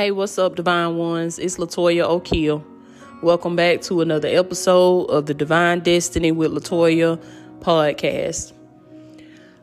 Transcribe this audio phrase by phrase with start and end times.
[0.00, 1.38] Hey, what's up, Divine Ones?
[1.38, 2.64] It's Latoya O'Keel.
[3.20, 7.22] Welcome back to another episode of the Divine Destiny with Latoya
[7.58, 8.54] podcast.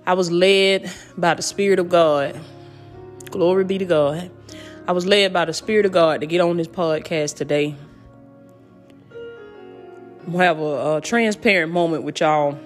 [0.05, 2.39] I was led by the Spirit of God.
[3.31, 4.29] Glory be to God.
[4.87, 7.73] I was led by the Spirit of God to get on this podcast today.
[10.27, 12.59] We'll have a, a transparent moment with y'all.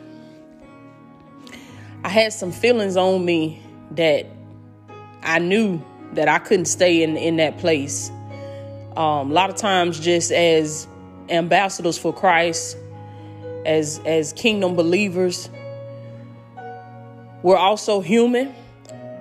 [2.04, 4.26] I had some feelings on me that
[5.24, 5.82] I knew
[6.14, 8.10] that I couldn't stay in, in that place.
[8.96, 10.88] Um, a lot of times, just as
[11.30, 12.78] ambassadors for Christ,
[13.66, 15.50] as as kingdom believers,
[17.42, 18.54] we're also human.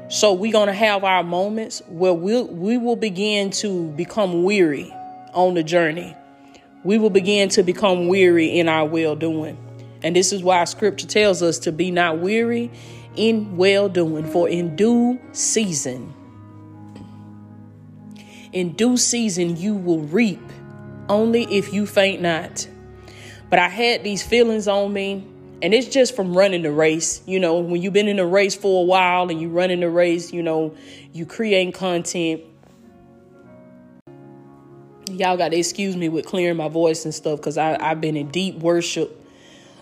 [0.09, 4.93] So we're gonna have our moments where we'll, we will begin to become weary
[5.35, 6.17] on the journey.
[6.83, 9.57] We will begin to become weary in our well doing.
[10.03, 12.73] And this is why scripture tells us to be not weary
[13.15, 16.13] in well doing, for in due season
[18.53, 20.41] in due season, you will reap
[21.09, 22.67] only if you faint not.
[23.49, 25.27] But I had these feelings on me,
[25.63, 27.23] and it's just from running the race.
[27.27, 29.91] You know, when you've been in a race for a while and you're running the
[29.91, 30.75] race, you know,
[31.13, 32.43] you create content.
[35.11, 38.31] Y'all got to excuse me with clearing my voice and stuff because I've been in
[38.31, 39.21] deep worship,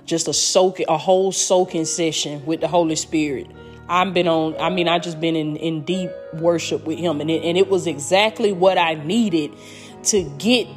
[0.07, 3.47] just a soaking, a whole soaking session with the Holy Spirit.
[3.89, 7.21] I've been on, I mean, I just been in, in deep worship with him.
[7.21, 9.53] And it, and it was exactly what I needed
[10.05, 10.69] to get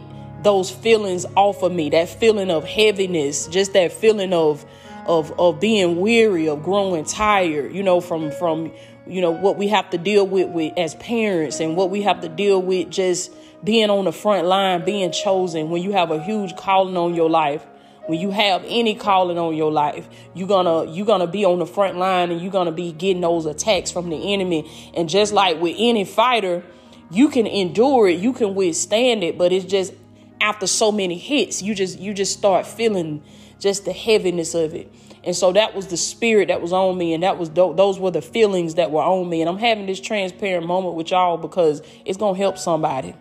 [0.43, 1.89] those feelings off of me.
[1.89, 4.65] That feeling of heaviness, just that feeling of,
[5.07, 8.71] of, of being weary, of growing tired, you know, from, from,
[9.05, 12.21] you know, what we have to deal with, with as parents and what we have
[12.21, 13.31] to deal with just
[13.63, 17.29] being on the front line, being chosen when you have a huge calling on your
[17.29, 17.65] life
[18.11, 21.65] when you have any calling on your life you're gonna you're gonna be on the
[21.65, 24.69] front line and you're gonna be getting those attacks from the enemy.
[24.93, 26.61] And just like with any fighter
[27.09, 29.93] you can endure it you can withstand it but it's just
[30.41, 33.23] after so many hits you just you just start feeling
[33.59, 34.93] just the heaviness of it.
[35.23, 38.11] And so that was the spirit that was on me and that was those were
[38.11, 39.39] the feelings that were on me.
[39.39, 43.15] And i'm having this transparent moment with y'all because it's gonna help somebody.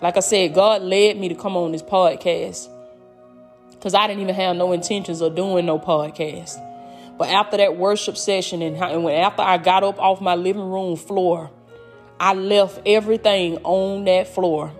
[0.00, 2.68] Like i said god led me to come on this podcast
[3.84, 6.58] because I didn't even have no intentions of doing no podcast.
[7.18, 10.70] But after that worship session and, and when after I got up off my living
[10.70, 11.50] room floor,
[12.18, 14.72] I left everything on that floor.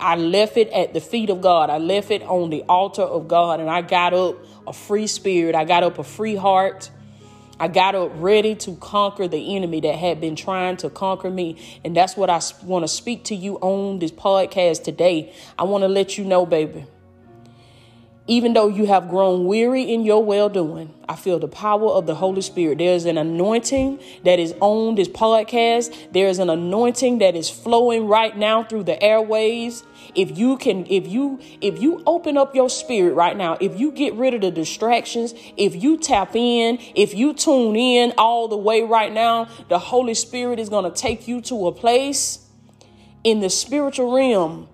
[0.00, 1.70] I left it at the feet of God.
[1.70, 3.60] I left it on the altar of God.
[3.60, 4.34] And I got up
[4.66, 5.54] a free spirit.
[5.54, 6.90] I got up a free heart.
[7.60, 11.78] I got up ready to conquer the enemy that had been trying to conquer me.
[11.84, 15.32] And that's what I want to speak to you on this podcast today.
[15.56, 16.86] I want to let you know, baby,
[18.28, 22.06] even though you have grown weary in your well doing, I feel the power of
[22.06, 22.78] the Holy Spirit.
[22.78, 26.12] There's an anointing that is on this podcast.
[26.12, 29.82] There's an anointing that is flowing right now through the airwaves.
[30.14, 33.90] If you can, if you, if you open up your spirit right now, if you
[33.90, 38.56] get rid of the distractions, if you tap in, if you tune in all the
[38.56, 42.46] way right now, the Holy Spirit is going to take you to a place
[43.24, 44.68] in the spiritual realm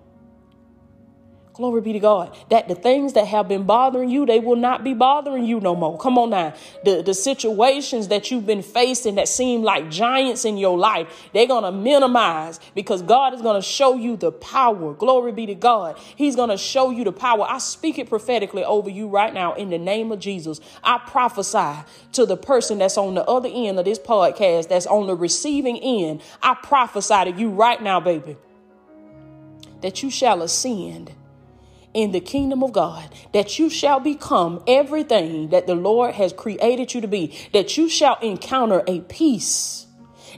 [1.59, 2.33] Glory be to God.
[2.47, 5.75] That the things that have been bothering you, they will not be bothering you no
[5.75, 5.97] more.
[5.97, 6.53] Come on now.
[6.85, 11.47] The, the situations that you've been facing that seem like giants in your life, they're
[11.47, 14.93] going to minimize because God is going to show you the power.
[14.93, 15.97] Glory be to God.
[16.15, 17.45] He's going to show you the power.
[17.45, 20.61] I speak it prophetically over you right now in the name of Jesus.
[20.81, 21.83] I prophesy
[22.13, 25.77] to the person that's on the other end of this podcast, that's on the receiving
[25.79, 26.21] end.
[26.41, 28.37] I prophesy to you right now, baby,
[29.81, 31.15] that you shall ascend
[31.93, 36.93] in the kingdom of God, that you shall become everything that the Lord has created
[36.93, 39.87] you to be, that you shall encounter a peace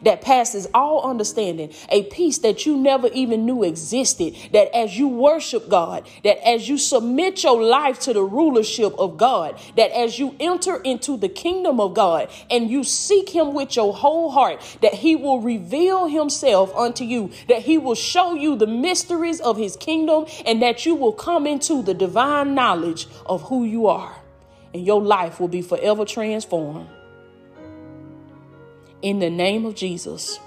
[0.03, 4.35] that passes all understanding, a peace that you never even knew existed.
[4.53, 9.17] That as you worship God, that as you submit your life to the rulership of
[9.17, 13.75] God, that as you enter into the kingdom of God and you seek Him with
[13.75, 18.55] your whole heart, that He will reveal Himself unto you, that He will show you
[18.55, 23.43] the mysteries of His kingdom, and that you will come into the divine knowledge of
[23.43, 24.15] who you are.
[24.73, 26.87] And your life will be forever transformed
[29.01, 30.39] in the name of Jesus.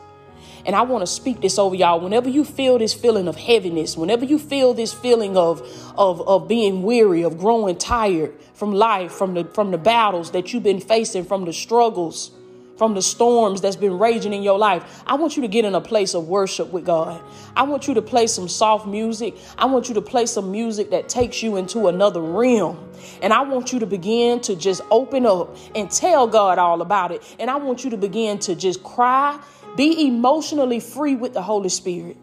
[0.67, 2.01] And I want to speak this over y'all.
[2.01, 5.61] Whenever you feel this feeling of heaviness, whenever you feel this feeling of,
[5.97, 10.53] of, of being weary, of growing tired from life, from the, from the battles that
[10.53, 12.31] you've been facing, from the struggles,
[12.77, 15.03] from the storms that's been raging in your life.
[15.07, 17.23] I want you to get in a place of worship with God.
[17.57, 19.37] I want you to play some soft music.
[19.59, 22.91] I want you to play some music that takes you into another realm.
[23.23, 27.13] And I want you to begin to just open up and tell God all about
[27.13, 27.37] it.
[27.39, 29.39] And I want you to begin to just cry,
[29.77, 32.17] be emotionally free with the Holy Spirit.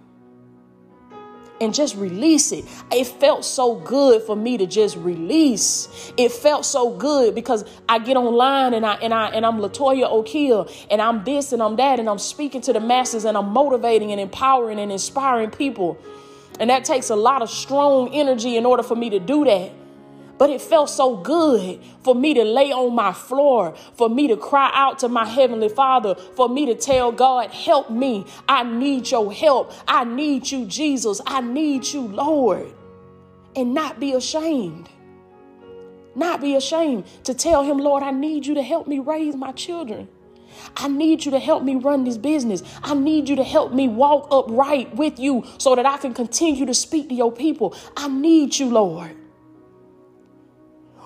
[1.62, 2.66] And just release it.
[2.92, 6.12] It felt so good for me to just release.
[6.18, 10.12] It felt so good because I get online and I and I and I'm Latoya
[10.12, 13.50] O'Keel and I'm this and I'm that and I'm speaking to the masses and I'm
[13.50, 15.98] motivating and empowering and inspiring people.
[16.60, 19.72] And that takes a lot of strong energy in order for me to do that.
[20.42, 24.36] But it felt so good for me to lay on my floor, for me to
[24.36, 28.26] cry out to my Heavenly Father, for me to tell God, Help me.
[28.50, 29.72] I need your help.
[29.88, 31.22] I need you, Jesus.
[31.28, 32.74] I need you, Lord.
[33.56, 34.90] And not be ashamed.
[36.16, 39.52] Not be ashamed to tell Him, Lord, I need you to help me raise my
[39.52, 40.08] children.
[40.76, 42.64] I need you to help me run this business.
[42.82, 46.66] I need you to help me walk upright with you so that I can continue
[46.66, 47.76] to speak to your people.
[47.96, 49.18] I need you, Lord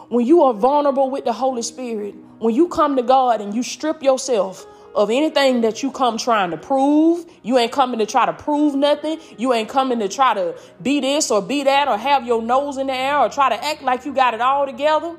[0.09, 3.63] when you are vulnerable with the Holy Spirit, when you come to God and you
[3.63, 8.25] strip yourself of anything that you come trying to prove, you ain't coming to try
[8.25, 9.19] to prove nothing.
[9.37, 12.77] You ain't coming to try to be this or be that or have your nose
[12.77, 15.17] in the air or try to act like you got it all together.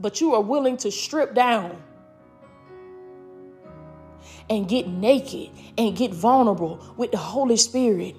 [0.00, 1.80] But you are willing to strip down
[4.50, 8.16] and get naked and get vulnerable with the Holy Spirit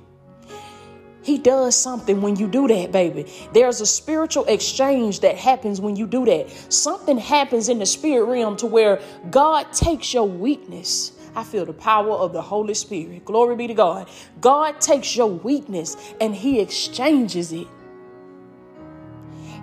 [1.27, 3.29] he does something when you do that, baby.
[3.51, 6.49] There's a spiritual exchange that happens when you do that.
[6.71, 11.11] Something happens in the spirit realm to where God takes your weakness.
[11.35, 13.25] I feel the power of the Holy Spirit.
[13.25, 14.07] Glory be to God.
[14.39, 17.67] God takes your weakness and He exchanges it.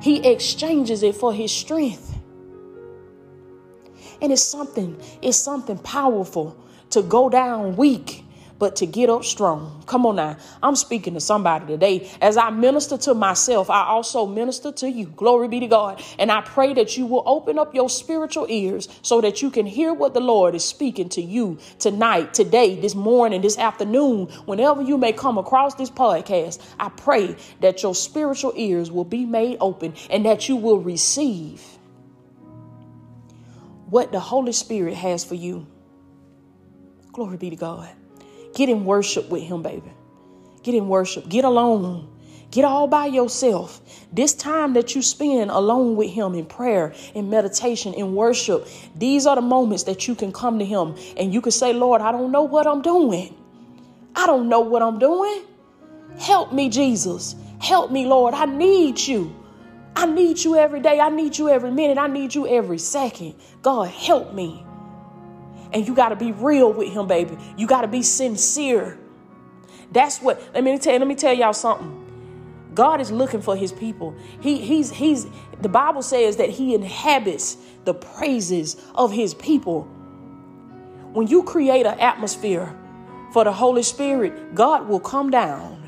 [0.03, 2.15] He exchanges it for His strength.
[4.21, 8.24] And it's something, it's something powerful to go down weak
[8.65, 9.85] but to get up strong.
[9.85, 10.39] Come on now.
[10.63, 12.11] I'm speaking to somebody today.
[12.23, 15.05] As I minister to myself, I also minister to you.
[15.05, 16.03] Glory be to God.
[16.19, 19.67] And I pray that you will open up your spiritual ears so that you can
[19.67, 24.81] hear what the Lord is speaking to you tonight, today, this morning, this afternoon, whenever
[24.81, 26.59] you may come across this podcast.
[26.81, 31.63] I pray that your spiritual ears will be made open and that you will receive
[33.91, 35.67] what the Holy Spirit has for you.
[37.13, 37.95] Glory be to God.
[38.55, 39.93] Get in worship with Him, baby.
[40.63, 41.29] Get in worship.
[41.29, 42.11] Get alone.
[42.51, 43.81] Get all by yourself.
[44.13, 49.27] This time that you spend alone with Him in prayer, in meditation, in worship, these
[49.27, 52.13] are the moments that you can come to Him and you can say, Lord, I
[52.13, 53.35] don't know what I'm doing.
[54.15, 55.43] I don't know what I'm doing.
[56.19, 57.35] Help me, Jesus.
[57.59, 58.35] Help me, Lord.
[58.35, 59.35] I need you.
[59.97, 61.01] I need you every day.
[61.01, 61.99] I need you every minute.
[61.99, 63.35] I need you every second.
[63.63, 64.64] God, help me.
[65.75, 67.37] And you got to be real with him, baby.
[67.57, 68.99] You got to be sincere.
[69.93, 72.01] That's what let me tell let me tell y'all something.
[72.75, 74.15] God is looking for his people.
[74.41, 75.27] He he's he's
[75.61, 79.83] the Bible says that he inhabits the praises of his people.
[81.13, 82.77] When you create an atmosphere
[83.33, 85.84] for the Holy Spirit, God will come down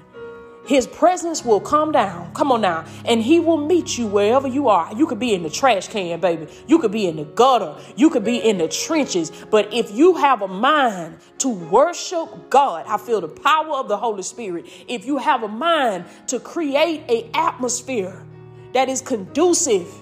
[0.66, 2.32] his presence will come down.
[2.34, 2.84] Come on now.
[3.04, 4.92] And he will meet you wherever you are.
[4.94, 6.48] You could be in the trash can, baby.
[6.66, 7.76] You could be in the gutter.
[7.96, 9.30] You could be in the trenches.
[9.50, 13.96] But if you have a mind to worship God, I feel the power of the
[13.96, 14.66] Holy Spirit.
[14.88, 18.24] If you have a mind to create a atmosphere
[18.72, 19.92] that is conducive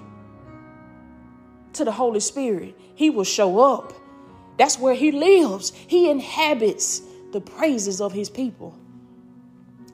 [1.74, 3.92] to the Holy Spirit, he will show up.
[4.56, 5.72] That's where he lives.
[5.74, 7.02] He inhabits
[7.32, 8.78] the praises of his people.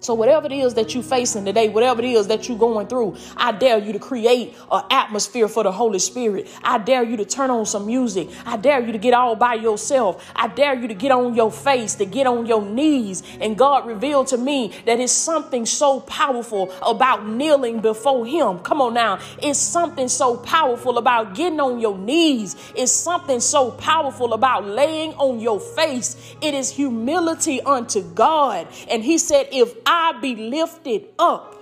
[0.03, 3.19] So whatever it is that you're facing today, whatever it is that you're going through,
[3.37, 6.49] I dare you to create an atmosphere for the Holy Spirit.
[6.65, 8.31] I dare you to turn on some music.
[8.47, 10.27] I dare you to get all by yourself.
[10.35, 13.23] I dare you to get on your face, to get on your knees.
[13.43, 18.61] And God revealed to me that it's something so powerful about kneeling before Him.
[18.61, 19.19] Come on now.
[19.43, 22.57] It's something so powerful about getting on your knees.
[22.75, 26.17] It's something so powerful about laying on your face.
[26.41, 28.67] It is humility unto God.
[28.89, 31.57] And He said, if I be lifted up.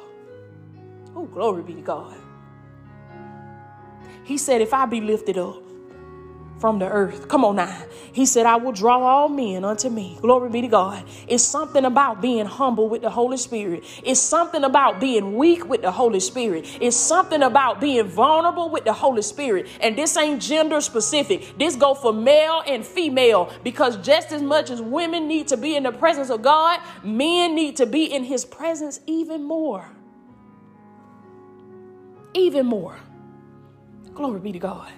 [1.16, 2.14] Oh, glory be to God.
[4.22, 5.62] He said, If I be lifted up
[6.60, 7.84] from the earth, come on now.
[8.12, 10.18] He said, I will draw all men unto me.
[10.20, 11.04] Glory be to God.
[11.28, 13.84] It's something about being humble with the Holy Spirit.
[14.02, 16.66] It's something about being weak with the Holy Spirit.
[16.80, 19.68] It's something about being vulnerable with the Holy Spirit.
[19.80, 21.56] And this ain't gender specific.
[21.58, 25.76] This go for male and female because just as much as women need to be
[25.76, 29.88] in the presence of God, men need to be in his presence even more.
[32.34, 32.96] Even more.
[34.14, 34.90] Glory be to God.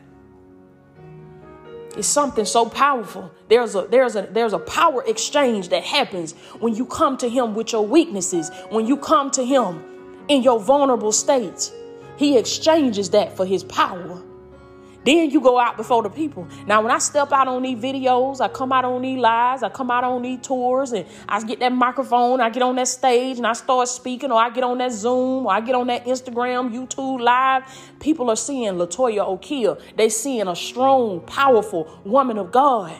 [1.97, 3.32] It's something so powerful.
[3.49, 7.54] There's a there's a there's a power exchange that happens when you come to him
[7.54, 9.82] with your weaknesses, when you come to him
[10.28, 11.73] in your vulnerable states.
[12.16, 14.23] He exchanges that for his power.
[15.02, 16.47] Then you go out before the people.
[16.66, 19.71] Now, when I step out on these videos, I come out on these lives, I
[19.71, 23.38] come out on these tours, and I get that microphone, I get on that stage,
[23.38, 26.04] and I start speaking, or I get on that Zoom, or I get on that
[26.04, 27.62] Instagram, YouTube live.
[27.99, 29.80] People are seeing Latoya Okia.
[29.97, 32.92] They seeing a strong, powerful woman of God.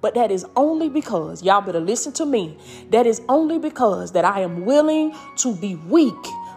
[0.00, 2.58] But that is only because, y'all better listen to me,
[2.90, 6.14] that is only because that I am willing to be weak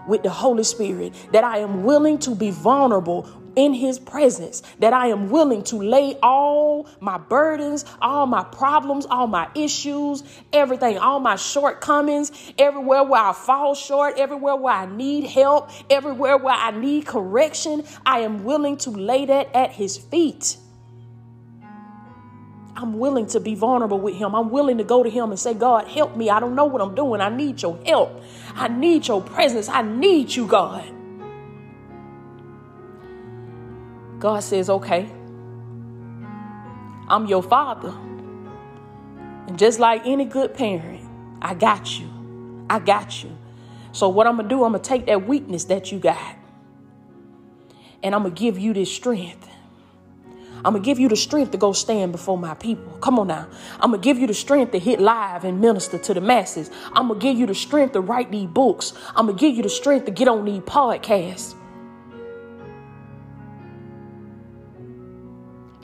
[0.07, 4.93] with the Holy Spirit, that I am willing to be vulnerable in his presence, that
[4.93, 10.97] I am willing to lay all my burdens, all my problems, all my issues, everything,
[10.97, 16.55] all my shortcomings, everywhere where I fall short, everywhere where I need help, everywhere where
[16.55, 20.57] I need correction, I am willing to lay that at his feet.
[22.77, 24.35] I'm willing to be vulnerable with him.
[24.35, 26.29] I'm willing to go to him and say, God, help me.
[26.29, 27.21] I don't know what I'm doing.
[27.21, 28.21] I need your help.
[28.53, 29.69] I need your presence.
[29.69, 30.83] I need you, God.
[34.25, 35.07] God says, okay,
[37.07, 37.93] I'm your father.
[39.45, 41.07] And just like any good parent,
[41.43, 42.09] I got you.
[42.67, 43.37] I got you.
[43.91, 46.37] So, what I'm going to do, I'm going to take that weakness that you got
[48.01, 49.47] and I'm going to give you this strength.
[50.65, 52.97] I'm going to give you the strength to go stand before my people.
[53.01, 53.47] Come on now.
[53.79, 56.71] I'm going to give you the strength to hit live and minister to the masses.
[56.93, 58.93] I'm going to give you the strength to write these books.
[59.15, 61.53] I'm going to give you the strength to get on these podcasts.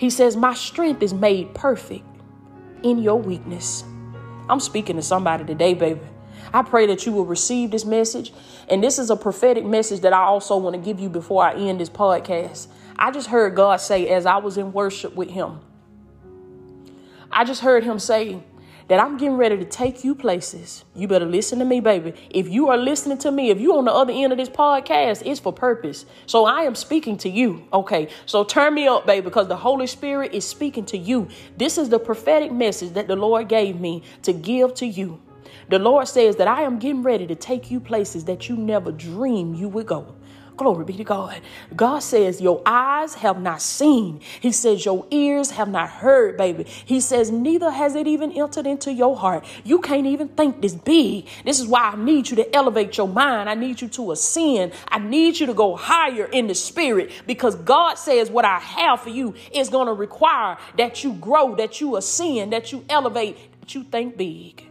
[0.01, 2.03] He says, My strength is made perfect
[2.81, 3.84] in your weakness.
[4.50, 6.01] I'm speaking to somebody today, baby.
[6.51, 8.34] I pray that you will receive this message.
[8.67, 11.53] And this is a prophetic message that I also want to give you before I
[11.53, 12.65] end this podcast.
[12.98, 15.60] I just heard God say, as I was in worship with Him,
[17.31, 18.41] I just heard Him say,
[18.88, 20.86] that I'm getting ready to take you places.
[20.96, 22.14] You better listen to me, baby.
[22.30, 25.24] If you are listening to me, if you're on the other end of this podcast,
[25.26, 26.06] it's for purpose.
[26.26, 27.68] So I am speaking to you.
[27.72, 28.10] Okay.
[28.26, 31.28] So turn me up, baby, because the Holy Spirit is speaking to you.
[31.58, 35.22] This is the prophetic message that the Lord gave me to give to you.
[35.70, 38.92] The Lord says that I am getting ready to take you places that you never
[38.92, 40.16] dreamed you would go.
[40.58, 41.41] Glory be to God.
[41.75, 44.20] God says, Your eyes have not seen.
[44.39, 46.63] He says, Your ears have not heard, baby.
[46.63, 49.46] He says, Neither has it even entered into your heart.
[49.63, 51.27] You can't even think this big.
[51.46, 53.50] This is why I need you to elevate your mind.
[53.50, 54.74] I need you to ascend.
[54.88, 59.01] I need you to go higher in the spirit because God says, What I have
[59.01, 63.38] for you is going to require that you grow, that you ascend, that you elevate,
[63.62, 64.71] that you think big.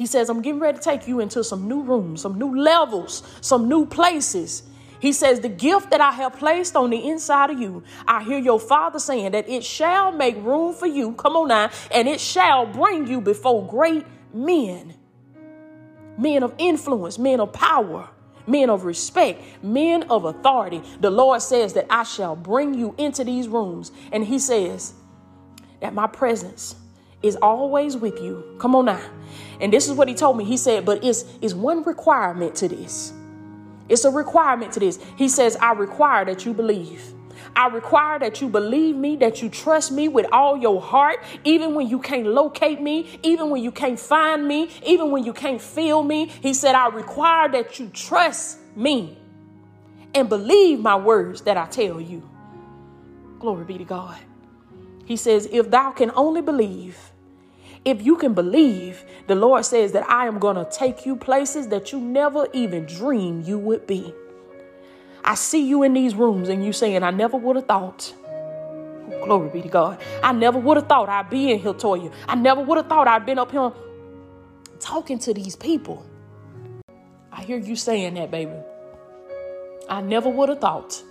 [0.00, 3.22] He says, I'm getting ready to take you into some new rooms, some new levels,
[3.42, 4.62] some new places.
[4.98, 8.38] He says, The gift that I have placed on the inside of you, I hear
[8.38, 11.12] your father saying that it shall make room for you.
[11.12, 11.70] Come on now.
[11.90, 14.94] And it shall bring you before great men,
[16.16, 18.08] men of influence, men of power,
[18.46, 20.80] men of respect, men of authority.
[21.00, 23.92] The Lord says that I shall bring you into these rooms.
[24.12, 24.94] And He says
[25.82, 26.74] that my presence
[27.22, 28.56] is always with you.
[28.58, 29.00] Come on now.
[29.60, 30.44] And this is what he told me.
[30.44, 33.12] He said, but it's, it's one requirement to this.
[33.88, 34.98] It's a requirement to this.
[35.16, 37.12] He says, I require that you believe.
[37.56, 41.74] I require that you believe me, that you trust me with all your heart, even
[41.74, 45.60] when you can't locate me, even when you can't find me, even when you can't
[45.60, 46.26] feel me.
[46.26, 49.18] He said, I require that you trust me
[50.14, 52.28] and believe my words that I tell you.
[53.38, 54.18] Glory be to God.
[55.04, 57.09] He says, If thou can only believe,
[57.84, 61.68] if you can believe, the Lord says that I am going to take you places
[61.68, 64.12] that you never even dreamed you would be.
[65.24, 68.14] I see you in these rooms and you saying, I never would have thought.
[69.24, 70.00] glory be to God.
[70.22, 72.12] I never would have thought I'd be in here, Toya.
[72.28, 73.72] I never would have thought I'd been up here
[74.78, 76.04] talking to these people.
[77.32, 78.56] I hear you saying that, baby.
[79.88, 81.02] I never would have thought.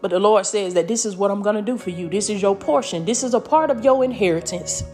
[0.00, 2.08] But the Lord says that this is what I'm going to do for you.
[2.08, 3.04] This is your portion.
[3.04, 4.84] This is a part of your inheritance.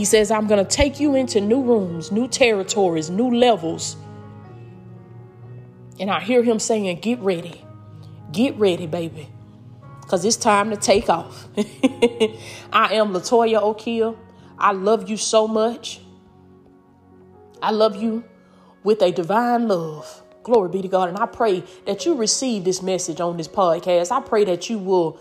[0.00, 3.98] He says, I'm going to take you into new rooms, new territories, new levels.
[5.98, 7.62] And I hear him saying, Get ready.
[8.32, 9.28] Get ready, baby.
[10.00, 11.48] Because it's time to take off.
[12.72, 14.16] I am Latoya Okia.
[14.58, 16.00] I love you so much.
[17.60, 18.24] I love you
[18.82, 20.22] with a divine love.
[20.44, 21.10] Glory be to God.
[21.10, 24.10] And I pray that you receive this message on this podcast.
[24.10, 25.18] I pray that you will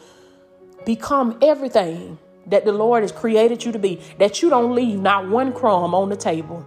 [0.85, 2.17] become everything
[2.49, 5.93] that the Lord has created you to be, that you don't leave not one crumb
[5.95, 6.65] on the table.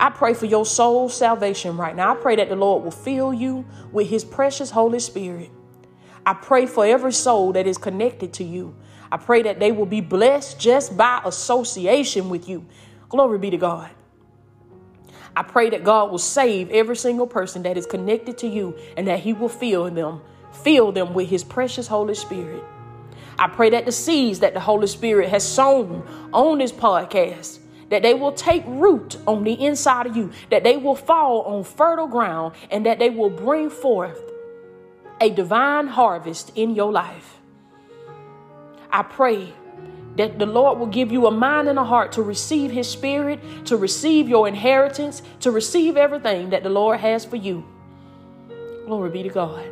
[0.00, 2.12] I pray for your soul's salvation right now.
[2.12, 5.50] I pray that the Lord will fill you with his precious Holy Spirit.
[6.24, 8.74] I pray for every soul that is connected to you.
[9.10, 12.66] I pray that they will be blessed just by association with you.
[13.08, 13.90] Glory be to God.
[15.36, 19.06] I pray that God will save every single person that is connected to you and
[19.08, 22.62] that he will fill them Fill them with his precious Holy Spirit.
[23.42, 27.58] I pray that the seeds that the Holy Spirit has sown on this podcast
[27.88, 31.64] that they will take root on the inside of you, that they will fall on
[31.64, 34.16] fertile ground, and that they will bring forth
[35.20, 37.40] a divine harvest in your life.
[38.92, 39.52] I pray
[40.14, 43.40] that the Lord will give you a mind and a heart to receive His Spirit,
[43.64, 47.66] to receive your inheritance, to receive everything that the Lord has for you.
[48.86, 49.66] Glory be to God.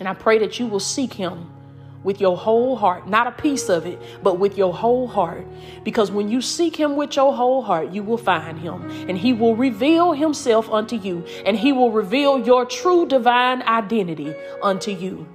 [0.00, 1.57] And I pray that you will seek Him
[2.04, 5.46] with your whole heart, not a piece of it, but with your whole heart.
[5.84, 9.32] Because when you seek Him with your whole heart, you will find Him, and He
[9.32, 15.26] will reveal Himself unto you, and He will reveal your true divine identity unto you.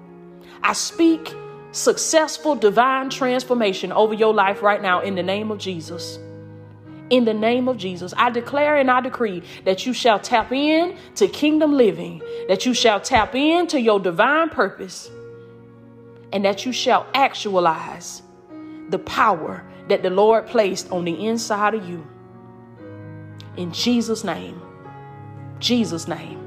[0.61, 1.33] I speak
[1.71, 6.19] successful divine transformation over your life right now in the name of Jesus.
[7.09, 10.95] In the name of Jesus, I declare and I decree that you shall tap in
[11.15, 15.09] to kingdom living, that you shall tap in to your divine purpose
[16.33, 18.23] and that you shall actualize
[18.89, 22.05] the power that the Lord placed on the inside of you.
[23.55, 24.59] In Jesus' name.
[25.59, 26.39] Jesus' name.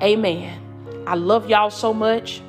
[0.00, 1.04] Amen.
[1.06, 2.40] I love y'all so much,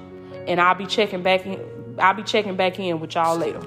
[0.47, 1.59] and I'll be checking back in.
[1.99, 3.61] I'll be checking back in with y'all later.